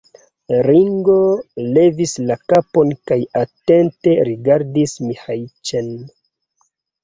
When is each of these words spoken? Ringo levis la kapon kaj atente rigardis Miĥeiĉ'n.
Ringo 0.67 1.17
levis 1.75 2.15
la 2.31 2.39
kapon 2.55 2.95
kaj 3.11 3.19
atente 3.43 4.17
rigardis 4.33 4.99
Miĥeiĉ'n. 5.07 5.97